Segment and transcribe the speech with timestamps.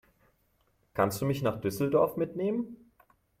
[0.95, 2.75] Kannst du mich nach Düsseldorf mitnehmen?